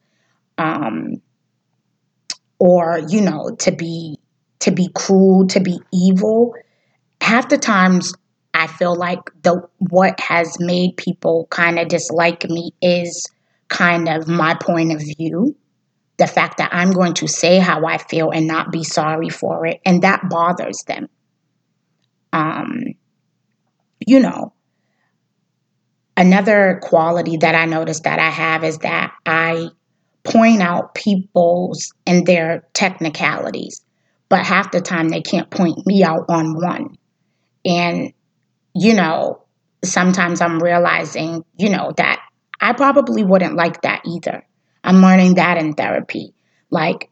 Um, 0.57 1.21
or, 2.59 2.99
you 3.07 3.21
know, 3.21 3.55
to 3.59 3.71
be 3.71 4.17
to 4.59 4.71
be 4.71 4.89
cruel, 4.93 5.47
to 5.47 5.61
be 5.61 5.79
evil. 5.93 6.53
Half 7.21 7.47
the 7.47 7.57
times 7.57 8.13
I 8.53 8.67
feel 8.67 8.95
like 8.95 9.19
the 9.43 9.65
what 9.77 10.19
has 10.19 10.59
made 10.59 10.97
people 10.97 11.47
kind 11.49 11.79
of 11.79 11.87
dislike 11.87 12.43
me 12.49 12.71
is 12.81 13.25
kind 13.69 14.09
of 14.09 14.27
my 14.27 14.55
point 14.55 14.91
of 14.91 15.01
view. 15.17 15.55
The 16.17 16.27
fact 16.27 16.57
that 16.57 16.73
I'm 16.73 16.91
going 16.91 17.13
to 17.15 17.27
say 17.29 17.59
how 17.59 17.85
I 17.85 17.97
feel 17.97 18.31
and 18.31 18.45
not 18.45 18.73
be 18.73 18.83
sorry 18.83 19.29
for 19.29 19.65
it, 19.65 19.79
and 19.85 20.01
that 20.01 20.27
bothers 20.29 20.83
them. 20.85 21.07
You 24.09 24.19
know, 24.19 24.53
another 26.17 26.79
quality 26.81 27.37
that 27.37 27.53
I 27.53 27.65
noticed 27.65 28.05
that 28.05 28.17
I 28.17 28.31
have 28.31 28.63
is 28.63 28.79
that 28.79 29.13
I 29.23 29.67
point 30.23 30.63
out 30.63 30.95
people's 30.95 31.93
and 32.07 32.25
their 32.25 32.67
technicalities, 32.73 33.85
but 34.27 34.43
half 34.43 34.71
the 34.71 34.81
time 34.81 35.09
they 35.09 35.21
can't 35.21 35.51
point 35.51 35.85
me 35.85 36.03
out 36.03 36.25
on 36.27 36.55
one. 36.55 36.97
And, 37.63 38.11
you 38.73 38.95
know, 38.95 39.43
sometimes 39.85 40.41
I'm 40.41 40.57
realizing, 40.57 41.45
you 41.55 41.69
know, 41.69 41.93
that 41.97 42.19
I 42.59 42.73
probably 42.73 43.23
wouldn't 43.23 43.57
like 43.57 43.83
that 43.83 44.01
either. 44.07 44.43
I'm 44.83 45.03
learning 45.03 45.35
that 45.35 45.59
in 45.59 45.73
therapy. 45.73 46.33
Like, 46.71 47.11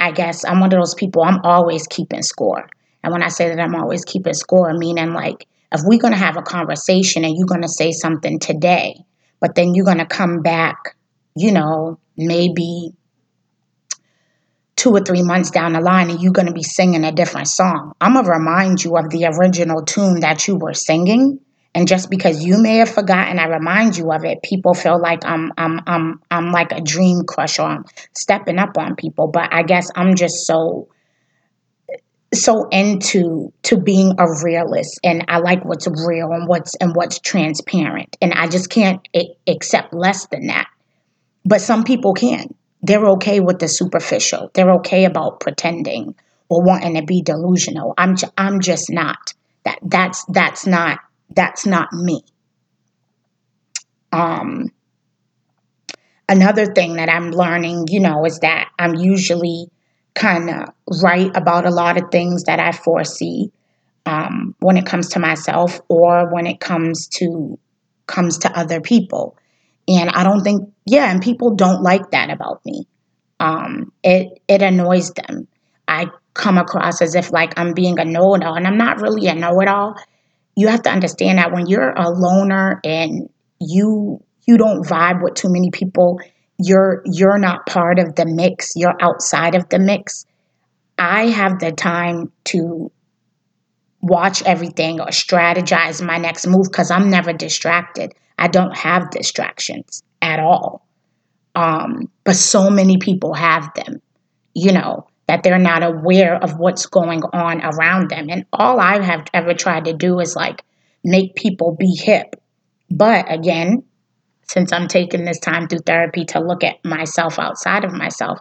I 0.00 0.10
guess 0.10 0.44
I'm 0.44 0.58
one 0.58 0.72
of 0.72 0.80
those 0.80 0.96
people, 0.96 1.22
I'm 1.22 1.42
always 1.44 1.86
keeping 1.86 2.22
score. 2.22 2.68
And 3.04 3.12
when 3.12 3.22
I 3.22 3.28
say 3.28 3.50
that 3.50 3.60
I'm 3.60 3.76
always 3.76 4.04
keeping 4.04 4.34
score, 4.34 4.76
meaning 4.76 5.12
like, 5.12 5.46
if 5.74 5.80
we're 5.84 5.98
going 5.98 6.12
to 6.12 6.18
have 6.18 6.36
a 6.36 6.42
conversation 6.42 7.24
and 7.24 7.36
you're 7.36 7.46
going 7.46 7.62
to 7.62 7.68
say 7.68 7.90
something 7.90 8.38
today, 8.38 8.94
but 9.40 9.54
then 9.54 9.74
you're 9.74 9.84
going 9.84 9.98
to 9.98 10.06
come 10.06 10.40
back, 10.40 10.96
you 11.36 11.52
know, 11.52 11.98
maybe 12.16 12.92
two 14.76 14.90
or 14.90 15.00
three 15.00 15.22
months 15.22 15.50
down 15.50 15.72
the 15.72 15.80
line 15.80 16.10
and 16.10 16.20
you're 16.20 16.32
going 16.32 16.46
to 16.46 16.52
be 16.52 16.62
singing 16.62 17.04
a 17.04 17.12
different 17.12 17.48
song. 17.48 17.92
I'm 18.00 18.14
going 18.14 18.24
to 18.24 18.30
remind 18.30 18.84
you 18.84 18.96
of 18.96 19.10
the 19.10 19.26
original 19.26 19.82
tune 19.82 20.20
that 20.20 20.46
you 20.46 20.56
were 20.56 20.74
singing. 20.74 21.40
And 21.74 21.88
just 21.88 22.08
because 22.08 22.44
you 22.44 22.62
may 22.62 22.76
have 22.76 22.90
forgotten, 22.90 23.40
I 23.40 23.46
remind 23.46 23.96
you 23.96 24.12
of 24.12 24.24
it. 24.24 24.42
People 24.44 24.74
feel 24.74 25.00
like 25.00 25.24
I'm, 25.24 25.52
I'm, 25.58 25.80
I'm, 25.88 26.22
I'm 26.30 26.52
like 26.52 26.70
a 26.70 26.80
dream 26.80 27.22
crusher. 27.26 27.62
I'm 27.62 27.84
stepping 28.16 28.58
up 28.58 28.78
on 28.78 28.94
people. 28.94 29.26
But 29.26 29.52
I 29.52 29.64
guess 29.64 29.90
I'm 29.96 30.14
just 30.14 30.46
so, 30.46 30.88
so 32.34 32.68
into 32.70 33.52
to 33.64 33.76
being 33.78 34.14
a 34.18 34.26
realist, 34.44 35.00
and 35.04 35.24
I 35.28 35.38
like 35.38 35.64
what's 35.64 35.86
real 35.86 36.32
and 36.32 36.48
what's 36.48 36.74
and 36.76 36.94
what's 36.94 37.18
transparent. 37.18 38.16
And 38.20 38.32
I 38.32 38.48
just 38.48 38.70
can't 38.70 39.06
a- 39.14 39.36
accept 39.46 39.94
less 39.94 40.26
than 40.26 40.48
that. 40.48 40.68
But 41.44 41.60
some 41.60 41.84
people 41.84 42.14
can. 42.14 42.54
They're 42.82 43.06
okay 43.10 43.40
with 43.40 43.58
the 43.58 43.68
superficial. 43.68 44.50
They're 44.54 44.74
okay 44.74 45.04
about 45.04 45.40
pretending 45.40 46.14
or 46.48 46.62
wanting 46.62 46.94
to 46.94 47.02
be 47.02 47.22
delusional. 47.22 47.94
I'm 47.96 48.16
ju- 48.16 48.32
I'm 48.36 48.60
just 48.60 48.90
not. 48.90 49.32
That 49.64 49.78
that's 49.82 50.24
that's 50.26 50.66
not 50.66 51.00
that's 51.30 51.66
not 51.66 51.92
me. 51.92 52.22
Um 54.12 54.70
another 56.28 56.66
thing 56.66 56.94
that 56.96 57.08
I'm 57.08 57.30
learning, 57.30 57.86
you 57.88 58.00
know, 58.00 58.24
is 58.24 58.40
that 58.40 58.70
I'm 58.78 58.94
usually 58.94 59.68
kind 60.14 60.50
of 60.50 60.68
right 61.02 61.30
about 61.34 61.66
a 61.66 61.70
lot 61.70 62.00
of 62.00 62.10
things 62.10 62.44
that 62.44 62.60
I 62.60 62.72
foresee 62.72 63.50
um, 64.06 64.54
when 64.60 64.76
it 64.76 64.86
comes 64.86 65.08
to 65.10 65.18
myself 65.18 65.80
or 65.88 66.32
when 66.32 66.46
it 66.46 66.60
comes 66.60 67.08
to 67.08 67.58
comes 68.06 68.38
to 68.38 68.58
other 68.58 68.80
people. 68.80 69.36
And 69.88 70.10
I 70.10 70.24
don't 70.24 70.42
think, 70.42 70.72
yeah, 70.86 71.10
and 71.10 71.22
people 71.22 71.54
don't 71.54 71.82
like 71.82 72.10
that 72.10 72.30
about 72.30 72.64
me. 72.64 72.86
Um, 73.40 73.92
it 74.02 74.40
it 74.48 74.62
annoys 74.62 75.10
them. 75.12 75.48
I 75.88 76.06
come 76.34 76.58
across 76.58 77.02
as 77.02 77.14
if 77.14 77.32
like 77.32 77.58
I'm 77.58 77.74
being 77.74 77.98
a 77.98 78.04
know-it-all, 78.04 78.54
and 78.54 78.66
I'm 78.66 78.78
not 78.78 79.00
really 79.00 79.26
a 79.26 79.34
know-it-all. 79.34 79.96
You 80.56 80.68
have 80.68 80.82
to 80.82 80.90
understand 80.90 81.38
that 81.38 81.52
when 81.52 81.66
you're 81.66 81.90
a 81.90 82.08
loner 82.10 82.80
and 82.84 83.28
you 83.60 84.22
you 84.46 84.56
don't 84.56 84.84
vibe 84.84 85.22
with 85.22 85.34
too 85.34 85.50
many 85.50 85.70
people, 85.70 86.20
you're 86.58 87.02
you're 87.04 87.38
not 87.38 87.66
part 87.66 87.98
of 87.98 88.14
the 88.14 88.26
mix. 88.26 88.72
You're 88.76 88.96
outside 89.00 89.54
of 89.54 89.68
the 89.68 89.78
mix. 89.78 90.24
I 90.98 91.26
have 91.26 91.58
the 91.58 91.72
time 91.72 92.30
to 92.44 92.90
watch 94.00 94.42
everything 94.42 95.00
or 95.00 95.06
strategize 95.08 96.04
my 96.04 96.18
next 96.18 96.46
move 96.46 96.66
because 96.70 96.90
I'm 96.90 97.10
never 97.10 97.32
distracted. 97.32 98.12
I 98.38 98.48
don't 98.48 98.76
have 98.76 99.10
distractions 99.10 100.02
at 100.20 100.38
all. 100.38 100.86
Um, 101.54 102.10
but 102.24 102.36
so 102.36 102.68
many 102.68 102.98
people 102.98 103.32
have 103.32 103.72
them, 103.74 104.02
you 104.54 104.72
know, 104.72 105.06
that 105.26 105.42
they're 105.42 105.58
not 105.58 105.82
aware 105.82 106.36
of 106.36 106.58
what's 106.58 106.86
going 106.86 107.22
on 107.32 107.62
around 107.62 108.10
them. 108.10 108.28
And 108.28 108.44
all 108.52 108.78
I 108.78 109.02
have 109.02 109.24
ever 109.32 109.54
tried 109.54 109.86
to 109.86 109.94
do 109.94 110.20
is 110.20 110.36
like 110.36 110.62
make 111.02 111.34
people 111.34 111.76
be 111.78 111.94
hip. 111.94 112.36
But 112.90 113.32
again, 113.32 113.84
since 114.46 114.72
I'm 114.72 114.88
taking 114.88 115.24
this 115.24 115.38
time 115.38 115.68
through 115.68 115.80
therapy 115.80 116.24
to 116.26 116.40
look 116.40 116.64
at 116.64 116.84
myself 116.84 117.38
outside 117.38 117.84
of 117.84 117.92
myself, 117.92 118.38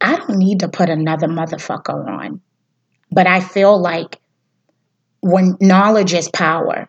I 0.00 0.16
don't 0.16 0.38
need 0.38 0.60
to 0.60 0.68
put 0.68 0.88
another 0.88 1.28
motherfucker 1.28 2.08
on. 2.08 2.40
But 3.10 3.26
I 3.26 3.40
feel 3.40 3.80
like 3.80 4.18
when 5.20 5.56
knowledge 5.60 6.14
is 6.14 6.28
power 6.28 6.88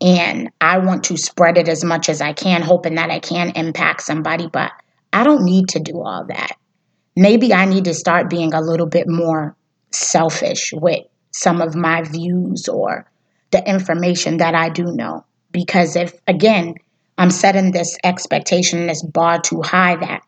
and 0.00 0.50
I 0.60 0.78
want 0.78 1.04
to 1.04 1.16
spread 1.16 1.58
it 1.58 1.68
as 1.68 1.84
much 1.84 2.08
as 2.08 2.20
I 2.20 2.32
can, 2.32 2.62
hoping 2.62 2.96
that 2.96 3.10
I 3.10 3.20
can 3.20 3.50
impact 3.50 4.02
somebody, 4.02 4.46
but 4.46 4.72
I 5.12 5.24
don't 5.24 5.44
need 5.44 5.68
to 5.70 5.80
do 5.80 6.00
all 6.00 6.24
that. 6.28 6.56
Maybe 7.16 7.52
I 7.52 7.64
need 7.64 7.84
to 7.84 7.94
start 7.94 8.30
being 8.30 8.54
a 8.54 8.60
little 8.60 8.86
bit 8.86 9.08
more 9.08 9.56
selfish 9.90 10.72
with 10.72 11.04
some 11.32 11.60
of 11.60 11.74
my 11.74 12.02
views 12.02 12.68
or 12.68 13.10
the 13.50 13.68
information 13.68 14.38
that 14.38 14.54
I 14.54 14.68
do 14.68 14.84
know. 14.84 15.24
Because 15.50 15.96
if, 15.96 16.14
again, 16.26 16.74
I'm 17.20 17.30
setting 17.30 17.70
this 17.70 17.98
expectation, 18.02 18.86
this 18.86 19.02
bar 19.02 19.40
too 19.42 19.60
high 19.60 19.96
that 19.96 20.22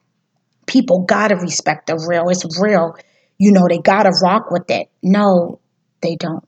people 0.67 1.05
gotta 1.07 1.37
respect 1.37 1.87
the 1.87 1.97
real. 1.97 2.29
It's 2.29 2.61
real. 2.61 2.97
You 3.39 3.53
know, 3.53 3.67
they 3.67 3.79
gotta 3.79 4.13
rock 4.23 4.51
with 4.51 4.71
it. 4.71 4.91
No, 5.03 5.59
they 6.03 6.17
don't 6.17 6.47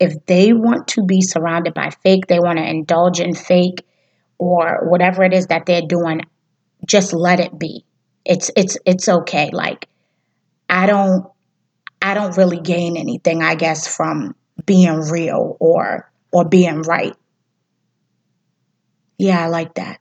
if 0.00 0.24
they 0.24 0.54
want 0.54 0.88
to 0.88 1.04
be 1.04 1.20
surrounded 1.20 1.74
by 1.74 1.90
fake, 2.02 2.28
they 2.28 2.38
want 2.38 2.58
to 2.58 2.66
indulge 2.66 3.20
in 3.20 3.34
fake 3.34 3.84
or 4.38 4.88
whatever 4.88 5.22
it 5.22 5.34
is 5.34 5.48
that 5.48 5.66
they're 5.66 5.82
doing, 5.82 6.22
just 6.86 7.12
let 7.12 7.38
it 7.38 7.58
be. 7.58 7.84
It's 8.24 8.50
it's 8.56 8.78
it's 8.86 9.06
okay. 9.06 9.50
Like 9.52 9.86
I 10.70 10.86
don't 10.86 11.26
I 12.00 12.14
don't 12.14 12.38
really 12.38 12.60
gain 12.60 12.96
anything, 12.96 13.42
I 13.42 13.54
guess, 13.54 13.94
from 13.94 14.34
being 14.64 15.00
real 15.10 15.58
or 15.60 16.10
or 16.32 16.48
being 16.48 16.80
right. 16.82 17.14
Yeah, 19.18 19.44
I 19.44 19.48
like 19.48 19.74
that. 19.74 20.00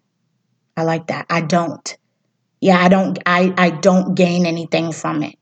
I 0.78 0.84
like 0.84 1.08
that. 1.08 1.26
I 1.30 1.42
don't. 1.42 1.98
Yeah, 2.62 2.80
I 2.80 2.90
don't 2.90 3.20
I 3.26 3.54
I 3.58 3.70
don't 3.72 4.16
gain 4.16 4.46
anything 4.46 4.92
from 4.92 5.24
it. 5.24 5.36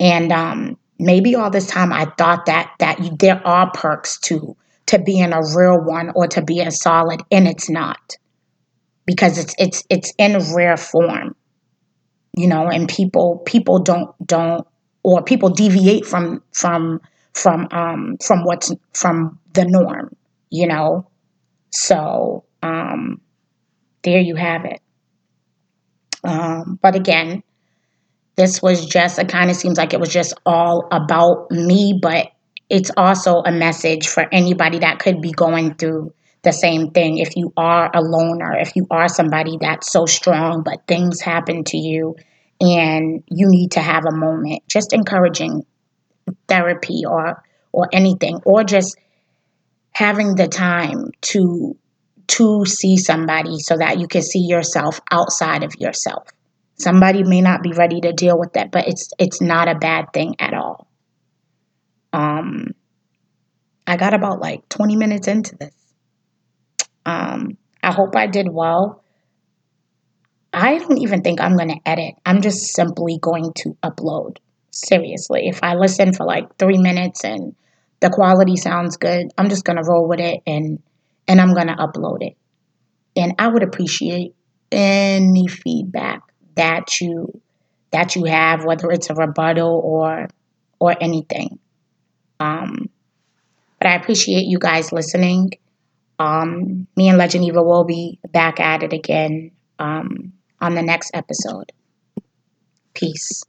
And 0.00 0.32
um 0.32 0.78
maybe 0.98 1.34
all 1.34 1.50
this 1.50 1.66
time 1.68 1.92
I 1.92 2.06
thought 2.18 2.46
that 2.46 2.72
that 2.80 3.00
you, 3.02 3.16
there 3.18 3.46
are 3.46 3.70
perks 3.72 4.18
to 4.22 4.56
to 4.86 4.98
being 5.00 5.32
a 5.32 5.40
real 5.56 5.80
one 5.82 6.12
or 6.14 6.28
to 6.28 6.42
being 6.42 6.70
solid, 6.70 7.22
and 7.30 7.48
it's 7.48 7.70
not 7.70 8.16
because 9.06 9.38
it's 9.38 9.54
it's 9.58 9.84
it's 9.90 10.12
in 10.18 10.38
rare 10.54 10.76
form, 10.76 11.34
you 12.36 12.46
know. 12.48 12.68
And 12.68 12.88
people 12.88 13.42
people 13.46 13.78
don't 13.78 14.10
don't 14.26 14.66
or 15.02 15.22
people 15.22 15.48
deviate 15.50 16.06
from 16.06 16.42
from 16.52 17.00
from 17.34 17.68
um 17.70 18.16
from 18.24 18.44
what's 18.44 18.72
from 18.92 19.38
the 19.54 19.64
norm, 19.64 20.14
you 20.50 20.66
know. 20.66 21.08
So 21.72 22.44
um, 22.64 23.20
there 24.02 24.20
you 24.20 24.34
have 24.34 24.64
it. 24.64 24.80
Um, 26.24 26.78
but 26.80 26.96
again, 26.96 27.42
this 28.36 28.62
was 28.62 28.86
just, 28.86 29.18
it 29.18 29.28
kind 29.28 29.50
of 29.50 29.56
seems 29.56 29.76
like 29.76 29.92
it 29.92 30.00
was 30.00 30.08
just 30.08 30.34
all 30.46 30.88
about 30.90 31.50
me, 31.50 31.98
but 32.00 32.28
it's 32.70 32.90
also 32.96 33.42
a 33.42 33.52
message 33.52 34.08
for 34.08 34.26
anybody 34.32 34.78
that 34.78 34.98
could 34.98 35.20
be 35.20 35.30
going 35.30 35.74
through 35.74 36.14
the 36.42 36.52
same 36.52 36.90
thing. 36.90 37.18
If 37.18 37.36
you 37.36 37.52
are 37.56 37.90
a 37.94 38.00
loner, 38.00 38.56
if 38.58 38.74
you 38.74 38.86
are 38.90 39.08
somebody 39.08 39.58
that's 39.60 39.92
so 39.92 40.06
strong, 40.06 40.62
but 40.62 40.86
things 40.86 41.20
happen 41.20 41.64
to 41.64 41.76
you 41.76 42.16
and 42.60 43.22
you 43.28 43.48
need 43.48 43.72
to 43.72 43.80
have 43.80 44.04
a 44.06 44.16
moment, 44.16 44.62
just 44.66 44.92
encouraging 44.92 45.66
therapy 46.48 47.02
or 47.06 47.42
or 47.72 47.88
anything, 47.92 48.40
or 48.44 48.62
just 48.62 48.96
having 49.90 50.36
the 50.36 50.46
time 50.46 51.10
to 51.20 51.76
to 52.26 52.64
see 52.64 52.96
somebody 52.96 53.58
so 53.58 53.76
that 53.76 53.98
you 53.98 54.08
can 54.08 54.22
see 54.22 54.40
yourself 54.40 55.00
outside 55.10 55.62
of 55.62 55.74
yourself 55.78 56.28
Somebody 56.76 57.22
may 57.22 57.40
not 57.40 57.62
be 57.62 57.72
ready 57.72 58.00
to 58.00 58.12
deal 58.12 58.38
with 58.38 58.54
that, 58.54 58.70
but 58.72 58.88
it's 58.88 59.10
it's 59.18 59.40
not 59.40 59.68
a 59.68 59.76
bad 59.76 60.12
thing 60.12 60.34
at 60.40 60.54
all. 60.54 60.88
Um 62.12 62.74
I 63.86 63.96
got 63.96 64.14
about 64.14 64.40
like 64.40 64.68
20 64.70 64.96
minutes 64.96 65.28
into 65.28 65.56
this. 65.56 65.74
Um 67.06 67.58
I 67.82 67.92
hope 67.92 68.16
I 68.16 68.26
did 68.26 68.48
well. 68.50 69.02
I 70.52 70.78
don't 70.78 70.98
even 70.98 71.22
think 71.22 71.40
I'm 71.40 71.56
going 71.56 71.68
to 71.68 71.80
edit. 71.84 72.14
I'm 72.24 72.40
just 72.40 72.74
simply 72.74 73.18
going 73.20 73.52
to 73.56 73.76
upload. 73.82 74.36
Seriously, 74.70 75.48
if 75.48 75.58
I 75.64 75.74
listen 75.74 76.12
for 76.12 76.24
like 76.24 76.56
3 76.58 76.78
minutes 76.78 77.24
and 77.24 77.56
the 78.00 78.08
quality 78.08 78.56
sounds 78.56 78.96
good, 78.96 79.32
I'm 79.36 79.48
just 79.48 79.64
going 79.64 79.76
to 79.76 79.82
roll 79.82 80.08
with 80.08 80.20
it 80.20 80.40
and 80.46 80.80
and 81.26 81.40
I'm 81.40 81.54
going 81.54 81.68
to 81.68 81.74
upload 81.74 82.22
it. 82.22 82.36
And 83.16 83.34
I 83.38 83.48
would 83.48 83.62
appreciate 83.62 84.34
any 84.72 85.46
feedback 85.46 86.22
that 86.56 87.00
you 87.00 87.40
that 87.92 88.16
you 88.16 88.24
have 88.24 88.64
whether 88.64 88.90
it's 88.90 89.08
a 89.10 89.14
rebuttal 89.14 89.80
or 89.84 90.28
or 90.80 90.96
anything. 91.00 91.58
Um 92.40 92.88
but 93.78 93.88
I 93.88 93.94
appreciate 93.94 94.46
you 94.46 94.58
guys 94.58 94.92
listening. 94.92 95.52
Um 96.18 96.88
me 96.96 97.08
and 97.08 97.18
Legend 97.18 97.44
Eva 97.44 97.62
will 97.62 97.84
be 97.84 98.18
back 98.32 98.58
at 98.58 98.82
it 98.82 98.92
again 98.92 99.52
um 99.78 100.32
on 100.60 100.74
the 100.74 100.82
next 100.82 101.12
episode. 101.14 101.70
Peace. 102.94 103.44